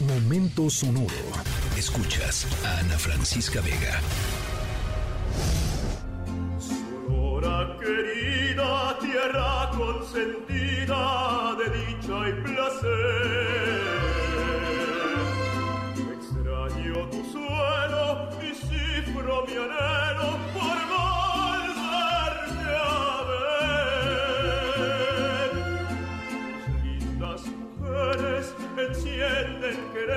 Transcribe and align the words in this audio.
Momento 0.00 0.70
sonoro. 0.70 1.08
Escuchas 1.76 2.46
a 2.64 2.78
Ana 2.78 2.96
Francisca 2.96 3.60
Vega. 3.60 4.00
Sonora 6.60 7.76
querida, 7.80 8.96
tierra 9.00 9.70
consentida 9.76 11.56
de 11.58 11.70
dicha 11.78 12.28
y 12.28 12.32
placer. 12.44 13.27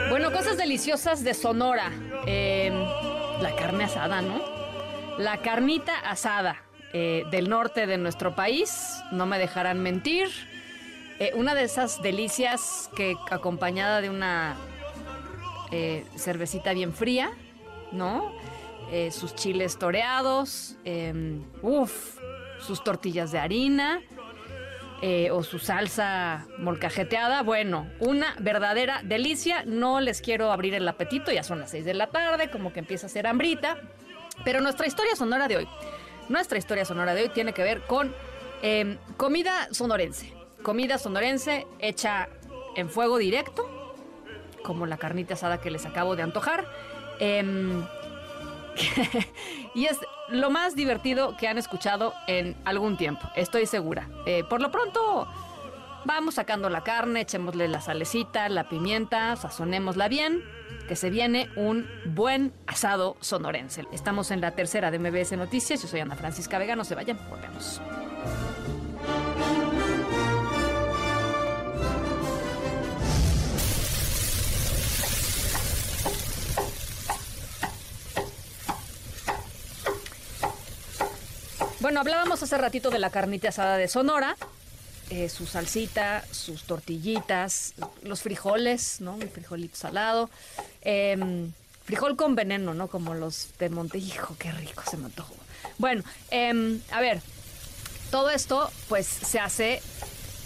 Bueno, 0.10 0.32
cosas 0.32 0.58
deliciosas 0.58 1.24
de 1.24 1.34
Sonora. 1.34 1.92
Eh, 2.26 2.72
la 3.42 3.56
carne 3.56 3.86
asada, 3.86 4.22
¿no? 4.22 4.42
La 5.18 5.38
carnita 5.42 5.98
asada 6.00 6.64
eh, 6.94 7.24
del 7.32 7.50
norte 7.50 7.88
de 7.88 7.98
nuestro 7.98 8.36
país, 8.36 9.02
no 9.12 9.26
me 9.26 9.40
dejarán 9.40 9.82
mentir. 9.82 10.28
Eh, 11.20 11.34
una 11.36 11.54
de 11.54 11.64
esas 11.64 12.02
delicias 12.02 12.90
que 12.96 13.16
acompañada 13.30 14.02
de 14.02 14.10
una 14.10 14.56
eh, 15.72 16.04
cervecita 16.16 16.74
bien 16.74 16.94
fría, 16.94 17.32
¿no? 17.92 18.32
Sus 19.12 19.36
chiles 19.36 19.80
toreados, 19.80 20.76
eh, 20.84 21.40
uff, 21.62 22.18
sus 22.60 22.84
tortillas 22.84 23.32
de 23.32 23.40
harina 23.40 24.02
eh, 25.02 25.32
o 25.32 25.42
su 25.42 25.58
salsa 25.58 26.46
molcajeteada. 26.60 27.42
Bueno, 27.42 27.88
una 28.00 28.36
verdadera 28.40 29.02
delicia. 29.04 29.64
No 29.66 30.00
les 30.00 30.22
quiero 30.22 30.52
abrir 30.52 30.76
el 30.76 30.88
apetito, 30.88 31.32
ya 31.32 31.44
son 31.44 31.60
las 31.60 31.72
6 31.72 31.86
de 31.86 31.94
la 31.96 32.08
tarde, 32.08 32.52
como 32.52 32.72
que 32.72 32.80
empieza 32.80 33.08
a 33.08 33.10
ser 33.10 33.26
hambrita. 33.26 33.78
Pero 34.44 34.62
nuestra 34.62 34.88
historia 34.88 35.16
sonora 35.16 35.48
de 35.48 35.58
hoy, 35.58 35.68
nuestra 36.30 36.58
historia 36.58 36.86
sonora 36.86 37.14
de 37.16 37.24
hoy 37.24 37.30
tiene 37.30 37.54
que 37.54 37.64
ver 37.64 37.82
con 37.82 38.14
eh, 38.62 38.98
comida 39.18 39.68
sonorense. 39.72 40.34
Comida 40.62 40.98
sonorense 41.00 41.66
hecha 41.80 42.30
en 42.76 42.90
fuego 42.90 43.18
directo, 43.18 43.68
como 44.64 44.86
la 44.86 44.98
carnita 44.98 45.34
asada 45.34 45.60
que 45.60 45.72
les 45.72 45.86
acabo 45.86 46.16
de 46.16 46.24
antojar. 46.24 46.68
Em, 47.20 47.84
y 49.74 49.86
es 49.86 50.00
lo 50.30 50.50
más 50.50 50.76
divertido 50.76 51.36
que 51.38 51.48
han 51.48 51.58
escuchado 51.58 52.14
en 52.28 52.56
algún 52.66 52.98
tiempo, 52.98 53.30
estoy 53.36 53.66
segura. 53.66 54.08
Eh, 54.26 54.44
por 54.50 54.62
lo 54.62 54.72
pronto, 54.72 55.28
vamos 56.06 56.36
sacando 56.36 56.70
la 56.70 56.84
carne, 56.84 57.22
echémosle 57.22 57.68
la 57.68 57.82
salecita, 57.82 58.50
la 58.50 58.70
pimienta, 58.70 59.36
sazonémosla 59.36 60.08
bien, 60.08 60.44
que 60.88 60.96
se 60.96 61.10
viene 61.10 61.50
un 61.56 61.88
buen 62.06 62.54
asado 62.68 63.18
sonorense. 63.20 63.86
Estamos 63.92 64.32
en 64.32 64.42
la 64.42 64.52
tercera 64.52 64.92
de 64.92 65.00
MBS 65.00 65.34
Noticias, 65.34 65.82
yo 65.82 65.88
soy 65.88 66.00
Ana 66.00 66.16
Francisca 66.16 66.58
Vega, 66.58 66.76
no 66.76 66.84
se 66.84 66.96
vayan, 66.96 67.18
volvemos. 67.30 67.82
Bueno, 81.82 82.00
hablábamos 82.00 82.44
hace 82.44 82.60
ratito 82.60 82.92
de 82.92 83.00
la 83.00 83.10
carnita 83.10 83.50
asada 83.50 83.76
de 83.76 83.88
Sonora, 83.88 84.38
eh, 85.10 85.30
su 85.30 85.48
salsita, 85.48 86.24
sus 86.30 86.66
tortillitas, 86.66 87.74
los 88.04 88.22
frijoles, 88.22 89.02
¿no? 89.02 89.18
El 89.20 89.30
frijolito 89.30 89.76
salado. 89.76 90.30
em, 90.84 91.52
frijol 91.86 92.16
con 92.16 92.36
veneno, 92.36 92.76
¿no? 92.76 92.88
Como 92.88 93.16
los 93.16 93.50
de 93.58 93.70
Montehijo, 93.70 94.36
qué 94.38 94.52
rico 94.52 94.84
se 94.88 94.96
me 94.98 95.06
antojó. 95.06 95.34
Bueno, 95.80 96.04
em, 96.30 96.80
a 96.92 97.02
ver, 97.02 97.20
todo 98.12 98.30
esto 98.30 98.70
pues 98.88 99.08
se 99.08 99.40
hace 99.40 99.82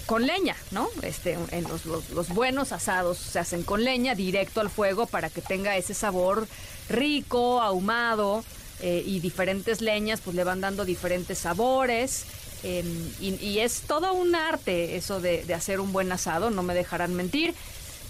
con 0.06 0.26
leña, 0.26 0.56
¿no? 0.72 0.88
Este, 1.02 1.34
en 1.52 1.66
los 1.68 2.30
buenos 2.30 2.72
asados 2.72 3.18
se 3.18 3.40
hacen 3.40 3.64
con 3.64 3.84
leña, 3.84 4.16
directo 4.16 4.62
al 4.62 4.70
fuego 4.70 5.06
para 5.06 5.30
que 5.30 5.42
tenga 5.42 5.76
ese 5.76 5.94
sabor 5.96 6.48
rico, 6.88 7.62
ahumado 7.62 8.46
eh, 8.82 9.04
y 9.06 9.20
diferentes 9.20 9.82
leñas 9.82 10.20
pues 10.22 10.36
le 10.36 10.44
van 10.44 10.62
dando 10.62 10.86
diferentes 10.86 11.40
sabores. 11.40 12.26
em, 12.64 12.86
y, 13.20 13.60
es 13.60 13.82
todo 13.82 14.14
un 14.14 14.36
arte 14.36 14.96
eso 14.96 15.22
de, 15.22 15.54
hacer 15.54 15.80
un 15.80 15.94
buen 15.94 16.12
asado, 16.12 16.50
no 16.50 16.64
me 16.64 16.74
dejarán 16.74 17.14
mentir, 17.14 17.54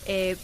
eh, 0.06 0.38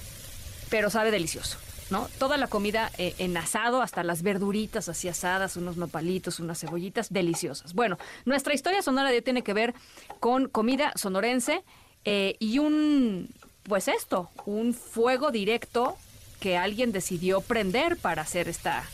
pero 0.69 0.89
sabe 0.89 1.11
delicioso. 1.11 1.57
¿No? 1.89 2.07
Toda 2.19 2.37
la 2.37 2.47
comida 2.47 2.89
eh, 2.97 3.15
en 3.17 3.35
asado, 3.35 3.81
hasta 3.81 4.01
las 4.03 4.21
verduritas 4.21 4.87
así 4.87 5.09
asadas, 5.09 5.57
unos 5.57 5.75
nopalitos, 5.75 6.39
unas 6.39 6.57
cebollitas, 6.57 7.11
deliciosas. 7.11 7.73
Bueno, 7.73 7.97
nuestra 8.23 8.53
historia 8.53 8.81
sonora 8.81 9.09
tiene 9.21 9.41
que 9.41 9.53
ver 9.53 9.73
con 10.21 10.47
comida 10.47 10.93
sonorense 10.95 11.63
y 12.05 12.59
un, 12.59 13.29
pues 13.63 13.89
esto, 13.89 14.29
un 14.45 14.73
fuego 14.73 15.31
directo 15.31 15.97
que 16.39 16.55
alguien 16.57 16.93
decidió 16.93 17.41
prender 17.41 17.97
para 17.97 18.21
hacer 18.21 18.47
esta 18.47 18.85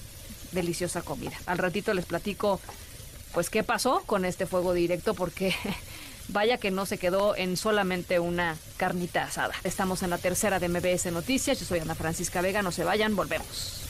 deliciosa 0.51 1.01
comida. 1.01 1.37
Al 1.45 1.57
ratito 1.57 1.93
les 1.93 2.05
platico, 2.05 2.59
pues, 3.33 3.49
qué 3.49 3.63
pasó 3.63 4.03
con 4.05 4.25
este 4.25 4.45
fuego 4.45 4.73
directo, 4.73 5.13
porque 5.13 5.55
vaya 6.27 6.57
que 6.57 6.71
no 6.71 6.85
se 6.85 6.97
quedó 6.97 7.35
en 7.35 7.57
solamente 7.57 8.19
una 8.19 8.57
carnita 8.77 9.23
asada. 9.23 9.53
Estamos 9.63 10.03
en 10.03 10.09
la 10.09 10.17
tercera 10.17 10.59
de 10.59 10.69
MBS 10.69 11.11
Noticias. 11.11 11.59
Yo 11.59 11.65
soy 11.65 11.79
Ana 11.79 11.95
Francisca 11.95 12.41
Vega. 12.41 12.61
No 12.61 12.71
se 12.71 12.83
vayan, 12.83 13.15
volvemos. 13.15 13.86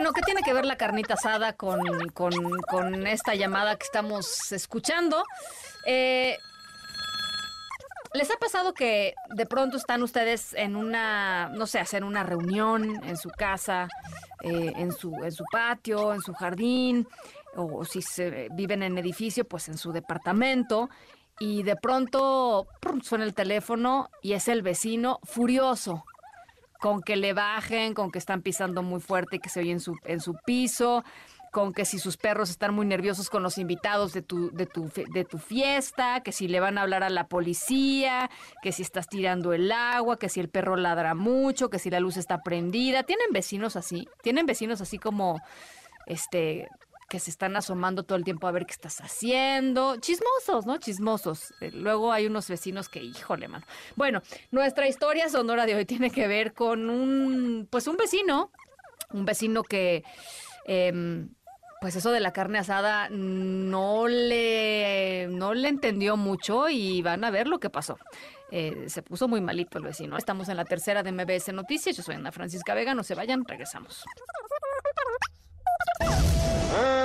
Bueno, 0.00 0.14
¿qué 0.14 0.22
tiene 0.22 0.40
que 0.42 0.54
ver 0.54 0.64
la 0.64 0.78
carnita 0.78 1.12
asada 1.12 1.52
con, 1.52 1.78
con- 2.14 3.06
esta 3.06 3.34
llamada 3.34 3.76
que 3.76 3.84
estamos 3.84 4.50
escuchando? 4.50 5.22
Eh, 5.84 6.38
¿Les 8.14 8.30
ha 8.30 8.38
pasado 8.38 8.72
que 8.72 9.12
de 9.34 9.44
pronto 9.44 9.76
están 9.76 10.02
ustedes 10.02 10.54
en 10.54 10.74
una, 10.74 11.50
no 11.50 11.66
sé, 11.66 11.80
hacer 11.80 12.02
una 12.02 12.22
reunión 12.22 13.04
en 13.04 13.18
su 13.18 13.28
casa, 13.28 13.88
eh, 14.40 14.72
en, 14.74 14.90
su, 14.92 15.14
en 15.22 15.32
su 15.32 15.44
patio, 15.52 16.14
en 16.14 16.22
su 16.22 16.32
jardín, 16.32 17.06
o 17.54 17.84
si 17.84 18.00
se 18.00 18.48
viven 18.52 18.82
en 18.82 18.96
edificio, 18.96 19.46
pues 19.46 19.68
en 19.68 19.76
su 19.76 19.92
departamento, 19.92 20.88
y 21.38 21.62
de 21.62 21.76
pronto 21.76 22.66
suena 23.02 23.24
el 23.24 23.34
teléfono 23.34 24.08
y 24.22 24.32
es 24.32 24.48
el 24.48 24.62
vecino 24.62 25.20
furioso? 25.24 26.04
Con 26.80 27.02
que 27.02 27.16
le 27.16 27.32
bajen, 27.32 27.94
con 27.94 28.10
que 28.10 28.18
están 28.18 28.42
pisando 28.42 28.82
muy 28.82 29.00
fuerte 29.00 29.36
y 29.36 29.38
que 29.38 29.48
se 29.48 29.60
oye 29.60 29.72
en 29.72 29.80
su, 29.80 29.96
en 30.04 30.20
su 30.20 30.34
piso, 30.44 31.04
con 31.52 31.72
que 31.72 31.84
si 31.84 31.98
sus 31.98 32.16
perros 32.16 32.50
están 32.50 32.74
muy 32.74 32.86
nerviosos 32.86 33.28
con 33.28 33.42
los 33.42 33.58
invitados 33.58 34.12
de 34.12 34.22
tu, 34.22 34.50
de, 34.52 34.66
tu, 34.66 34.88
de 35.12 35.24
tu 35.24 35.38
fiesta, 35.38 36.20
que 36.22 36.32
si 36.32 36.48
le 36.48 36.60
van 36.60 36.78
a 36.78 36.82
hablar 36.82 37.02
a 37.02 37.10
la 37.10 37.26
policía, 37.26 38.30
que 38.62 38.72
si 38.72 38.82
estás 38.82 39.08
tirando 39.08 39.52
el 39.52 39.70
agua, 39.72 40.18
que 40.18 40.28
si 40.28 40.40
el 40.40 40.48
perro 40.48 40.76
ladra 40.76 41.14
mucho, 41.14 41.68
que 41.68 41.78
si 41.78 41.90
la 41.90 42.00
luz 42.00 42.16
está 42.16 42.42
prendida. 42.42 43.02
¿Tienen 43.02 43.32
vecinos 43.32 43.76
así? 43.76 44.08
¿Tienen 44.22 44.46
vecinos 44.46 44.80
así 44.80 44.98
como, 44.98 45.40
este, 46.06 46.68
que 47.10 47.18
se 47.18 47.28
están 47.28 47.56
asomando 47.56 48.04
todo 48.04 48.16
el 48.16 48.22
tiempo 48.22 48.46
a 48.46 48.52
ver 48.52 48.66
qué 48.66 48.72
estás 48.72 49.00
haciendo. 49.00 49.96
Chismosos, 49.96 50.64
¿no? 50.64 50.78
Chismosos. 50.78 51.52
Eh, 51.60 51.72
Luego 51.72 52.12
hay 52.12 52.26
unos 52.26 52.48
vecinos 52.48 52.88
que, 52.88 53.02
híjole, 53.02 53.48
mano. 53.48 53.66
Bueno, 53.96 54.22
nuestra 54.52 54.86
historia 54.86 55.28
sonora 55.28 55.66
de 55.66 55.74
hoy 55.74 55.84
tiene 55.84 56.12
que 56.12 56.28
ver 56.28 56.54
con 56.54 56.88
un, 56.88 57.66
pues 57.68 57.88
un 57.88 57.96
vecino, 57.96 58.52
un 59.12 59.24
vecino 59.24 59.64
que, 59.64 60.04
em, 60.66 61.34
pues 61.80 61.96
eso 61.96 62.12
de 62.12 62.20
la 62.20 62.32
carne 62.32 62.58
asada 62.58 63.08
no 63.10 64.06
le, 64.06 65.26
no 65.30 65.52
le 65.52 65.66
entendió 65.66 66.16
mucho 66.16 66.68
y 66.68 67.02
van 67.02 67.24
a 67.24 67.30
ver 67.32 67.48
lo 67.48 67.58
que 67.58 67.70
pasó. 67.70 67.98
Eh, 68.52 68.84
se 68.86 69.02
puso 69.02 69.26
muy 69.26 69.40
malito 69.40 69.78
el 69.78 69.84
vecino. 69.84 70.16
Estamos 70.16 70.48
en 70.48 70.56
la 70.56 70.64
tercera 70.64 71.02
de 71.02 71.10
MBS 71.10 71.52
Noticias. 71.52 71.96
Yo 71.96 72.04
soy 72.04 72.14
Ana 72.14 72.30
Francisca 72.30 72.72
Vega. 72.72 72.94
No 72.94 73.02
se 73.02 73.16
vayan, 73.16 73.44
regresamos. 73.44 74.04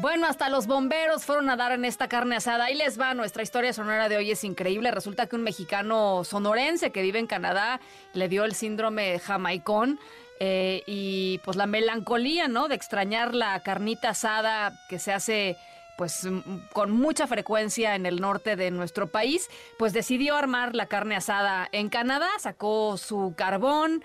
Bueno, 0.00 0.28
hasta 0.28 0.48
los 0.48 0.68
bomberos 0.68 1.24
fueron 1.24 1.50
a 1.50 1.56
dar 1.56 1.72
en 1.72 1.84
esta 1.84 2.06
carne 2.06 2.36
asada. 2.36 2.66
Ahí 2.66 2.76
les 2.76 3.00
va, 3.00 3.14
nuestra 3.14 3.42
historia 3.42 3.72
sonora 3.72 4.08
de 4.08 4.16
hoy 4.16 4.30
es 4.30 4.44
increíble. 4.44 4.92
Resulta 4.92 5.26
que 5.26 5.34
un 5.34 5.42
mexicano 5.42 6.22
sonorense 6.22 6.92
que 6.92 7.02
vive 7.02 7.18
en 7.18 7.26
Canadá 7.26 7.80
le 8.12 8.28
dio 8.28 8.44
el 8.44 8.54
síndrome 8.54 9.18
jamaicón. 9.18 9.98
Eh, 10.38 10.84
y 10.86 11.38
pues 11.38 11.56
la 11.56 11.66
melancolía, 11.66 12.46
¿no? 12.46 12.68
De 12.68 12.76
extrañar 12.76 13.34
la 13.34 13.60
carnita 13.64 14.10
asada 14.10 14.72
que 14.88 15.00
se 15.00 15.12
hace 15.12 15.56
pues 15.98 16.28
con 16.72 16.92
mucha 16.92 17.26
frecuencia 17.26 17.96
en 17.96 18.06
el 18.06 18.20
norte 18.20 18.54
de 18.54 18.70
nuestro 18.70 19.08
país, 19.08 19.50
pues 19.78 19.92
decidió 19.92 20.36
armar 20.36 20.76
la 20.76 20.86
carne 20.86 21.16
asada 21.16 21.68
en 21.72 21.88
Canadá, 21.88 22.28
sacó 22.38 22.96
su 22.96 23.34
carbón, 23.36 24.04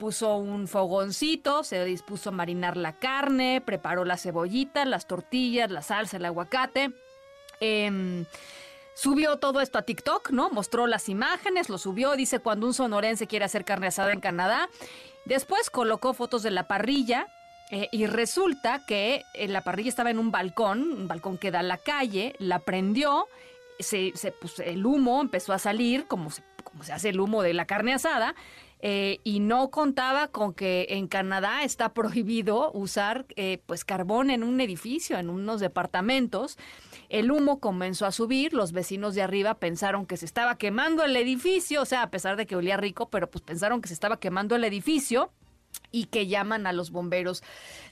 puso 0.00 0.36
un 0.36 0.66
fogoncito, 0.66 1.62
se 1.62 1.84
dispuso 1.84 2.30
a 2.30 2.32
marinar 2.32 2.76
la 2.76 2.98
carne, 2.98 3.62
preparó 3.64 4.04
las 4.04 4.22
cebollitas, 4.22 4.84
las 4.88 5.06
tortillas, 5.06 5.70
la 5.70 5.82
salsa, 5.82 6.16
el 6.16 6.24
aguacate. 6.24 6.90
Em, 7.60 8.24
subió 8.94 9.36
todo 9.36 9.60
esto 9.60 9.78
a 9.78 9.82
TikTok, 9.82 10.30
¿no? 10.30 10.50
Mostró 10.50 10.88
las 10.88 11.08
imágenes, 11.08 11.68
lo 11.68 11.78
subió, 11.78 12.16
dice 12.16 12.40
cuando 12.40 12.66
un 12.66 12.74
sonorense 12.74 13.28
quiere 13.28 13.44
hacer 13.44 13.64
carne 13.64 13.86
asada 13.86 14.12
en 14.12 14.20
Canadá. 14.20 14.68
Después 15.24 15.70
colocó 15.70 16.14
fotos 16.14 16.42
de 16.42 16.50
la 16.50 16.66
parrilla, 16.66 17.28
eh, 17.70 17.88
y 17.92 18.06
resulta 18.06 18.84
que 18.86 19.24
eh, 19.34 19.46
la 19.46 19.62
parrilla 19.62 19.90
estaba 19.90 20.10
en 20.10 20.18
un 20.18 20.30
balcón, 20.30 20.92
un 20.92 21.08
balcón 21.08 21.36
que 21.36 21.50
da 21.50 21.60
a 21.60 21.62
la 21.62 21.76
calle, 21.76 22.34
la 22.38 22.60
prendió, 22.60 23.26
se, 23.78 24.12
se 24.14 24.34
el 24.64 24.86
humo 24.86 25.20
empezó 25.20 25.52
a 25.52 25.58
salir, 25.58 26.06
como 26.06 26.30
se, 26.30 26.42
como 26.64 26.82
se 26.82 26.92
hace 26.92 27.10
el 27.10 27.20
humo 27.20 27.42
de 27.42 27.52
la 27.52 27.66
carne 27.66 27.92
asada, 27.92 28.34
eh, 28.80 29.18
y 29.22 29.40
no 29.40 29.70
contaba 29.70 30.28
con 30.28 30.54
que 30.54 30.86
en 30.90 31.08
Canadá 31.08 31.62
está 31.62 31.92
prohibido 31.94 32.72
usar 32.72 33.26
pues 33.66 33.84
carbón 33.84 34.30
en 34.30 34.44
un 34.44 34.60
edificio, 34.62 35.18
en 35.18 35.28
unos 35.28 35.60
departamentos. 35.60 36.56
El 37.10 37.30
humo 37.30 37.60
comenzó 37.60 38.06
a 38.06 38.12
subir, 38.12 38.54
los 38.54 38.72
vecinos 38.72 39.14
de 39.14 39.22
arriba 39.22 39.54
pensaron 39.54 40.06
que 40.06 40.16
se 40.16 40.24
estaba 40.24 40.56
quemando 40.56 41.04
el 41.04 41.14
edificio, 41.16 41.82
o 41.82 41.86
sea, 41.86 42.02
a 42.02 42.10
pesar 42.10 42.36
de 42.36 42.46
que 42.46 42.56
olía 42.56 42.78
rico, 42.78 43.10
pero 43.10 43.30
pues 43.30 43.42
pensaron 43.42 43.82
que 43.82 43.88
se 43.88 43.94
estaba 43.94 44.18
quemando 44.18 44.56
el 44.56 44.64
edificio 44.64 45.30
y 45.90 46.06
que 46.06 46.26
llaman 46.26 46.66
a 46.66 46.72
los 46.72 46.90
bomberos. 46.90 47.42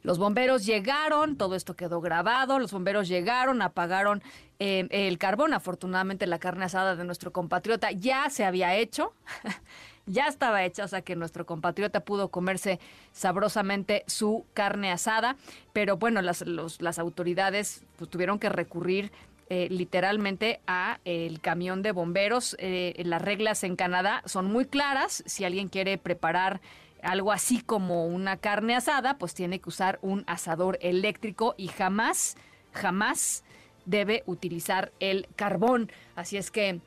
Los 0.02 0.18
bomberos 0.18 0.66
llegaron, 0.66 1.36
todo 1.36 1.54
esto 1.54 1.74
quedó 1.74 2.00
grabado, 2.00 2.58
los 2.58 2.72
bomberos 2.72 3.08
llegaron, 3.08 3.62
apagaron 3.62 4.22
eh, 4.58 4.86
el 4.90 5.18
carbón. 5.18 5.52
Afortunadamente 5.52 6.26
la 6.26 6.38
carne 6.38 6.64
asada 6.64 6.96
de 6.96 7.04
nuestro 7.04 7.32
compatriota 7.32 7.90
ya 7.92 8.28
se 8.30 8.44
había 8.44 8.74
hecho. 8.76 9.12
ya 10.06 10.26
estaba 10.26 10.64
hecha, 10.64 10.84
o 10.84 10.88
sea 10.88 11.02
que 11.02 11.16
nuestro 11.16 11.46
compatriota 11.46 12.00
pudo 12.00 12.28
comerse 12.28 12.78
sabrosamente 13.12 14.04
su 14.06 14.44
carne 14.54 14.92
asada, 14.92 15.36
pero 15.72 15.96
bueno, 15.96 16.22
las, 16.22 16.44
las 16.46 16.98
autoridades 16.98 17.84
pues, 17.96 18.08
tuvieron 18.08 18.38
que 18.38 18.48
recurrir 18.48 19.10
eh, 19.48 19.68
literalmente 19.70 20.60
a 20.66 20.98
el 21.04 21.40
camión 21.40 21.82
de 21.82 21.92
bomberos. 21.92 22.56
Eh, 22.58 23.00
las 23.04 23.22
reglas 23.22 23.62
en 23.62 23.76
Canadá 23.76 24.22
son 24.24 24.46
muy 24.46 24.64
claras. 24.64 25.22
Si 25.26 25.44
alguien 25.44 25.68
quiere 25.68 25.98
preparar 25.98 26.60
algo 27.02 27.32
así 27.32 27.60
como 27.60 28.06
una 28.06 28.36
carne 28.36 28.74
asada, 28.74 29.18
pues 29.18 29.34
tiene 29.34 29.60
que 29.60 29.68
usar 29.68 29.98
un 30.02 30.24
asador 30.26 30.78
eléctrico 30.80 31.54
y 31.56 31.68
jamás, 31.68 32.36
jamás 32.72 33.44
debe 33.84 34.22
utilizar 34.26 34.92
el 35.00 35.28
carbón. 35.36 35.90
Así 36.16 36.36
es 36.36 36.50
que 36.50 36.80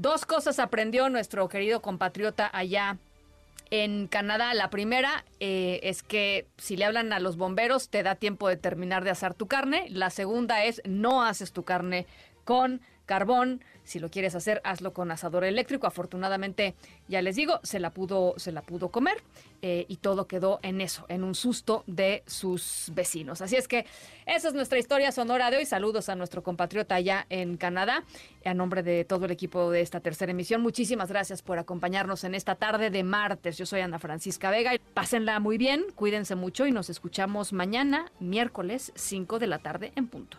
Dos 0.00 0.24
cosas 0.24 0.58
aprendió 0.60 1.10
nuestro 1.10 1.46
querido 1.50 1.82
compatriota 1.82 2.48
allá 2.50 2.96
en 3.70 4.06
Canadá. 4.06 4.54
La 4.54 4.70
primera 4.70 5.26
eh, 5.40 5.78
es 5.82 6.02
que 6.02 6.46
si 6.56 6.78
le 6.78 6.86
hablan 6.86 7.12
a 7.12 7.20
los 7.20 7.36
bomberos 7.36 7.90
te 7.90 8.02
da 8.02 8.14
tiempo 8.14 8.48
de 8.48 8.56
terminar 8.56 9.04
de 9.04 9.10
asar 9.10 9.34
tu 9.34 9.46
carne. 9.46 9.88
La 9.90 10.08
segunda 10.08 10.64
es 10.64 10.80
no 10.86 11.22
haces 11.22 11.52
tu 11.52 11.64
carne 11.64 12.06
con 12.44 12.80
carbón. 13.10 13.60
Si 13.82 13.98
lo 13.98 14.08
quieres 14.08 14.36
hacer, 14.36 14.60
hazlo 14.62 14.92
con 14.92 15.10
asador 15.10 15.42
eléctrico. 15.42 15.88
Afortunadamente, 15.88 16.76
ya 17.08 17.20
les 17.22 17.34
digo, 17.34 17.58
se 17.64 17.80
la 17.80 17.90
pudo, 17.90 18.34
se 18.36 18.52
la 18.52 18.62
pudo 18.62 18.90
comer 18.90 19.20
eh, 19.62 19.84
y 19.88 19.96
todo 19.96 20.28
quedó 20.28 20.60
en 20.62 20.80
eso, 20.80 21.06
en 21.08 21.24
un 21.24 21.34
susto 21.34 21.82
de 21.88 22.22
sus 22.28 22.92
vecinos. 22.94 23.40
Así 23.40 23.56
es 23.56 23.66
que 23.66 23.84
esa 24.26 24.46
es 24.46 24.54
nuestra 24.54 24.78
historia 24.78 25.10
sonora 25.10 25.50
de 25.50 25.56
hoy. 25.56 25.66
Saludos 25.66 26.08
a 26.08 26.14
nuestro 26.14 26.44
compatriota 26.44 26.94
allá 26.94 27.26
en 27.30 27.56
Canadá. 27.56 28.04
A 28.44 28.54
nombre 28.54 28.84
de 28.84 29.04
todo 29.04 29.24
el 29.24 29.32
equipo 29.32 29.72
de 29.72 29.80
esta 29.80 29.98
tercera 29.98 30.30
emisión, 30.30 30.62
muchísimas 30.62 31.08
gracias 31.08 31.42
por 31.42 31.58
acompañarnos 31.58 32.22
en 32.22 32.36
esta 32.36 32.54
tarde 32.54 32.90
de 32.90 33.02
martes. 33.02 33.58
Yo 33.58 33.66
soy 33.66 33.80
Ana 33.80 33.98
Francisca 33.98 34.52
Vega. 34.52 34.70
Pásenla 34.94 35.40
muy 35.40 35.58
bien, 35.58 35.86
cuídense 35.96 36.36
mucho 36.36 36.64
y 36.68 36.70
nos 36.70 36.88
escuchamos 36.90 37.52
mañana, 37.52 38.12
miércoles 38.20 38.92
5 38.94 39.40
de 39.40 39.46
la 39.48 39.58
tarde 39.58 39.92
en 39.96 40.06
punto. 40.06 40.38